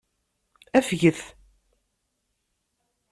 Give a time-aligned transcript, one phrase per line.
[0.77, 1.19] Afget.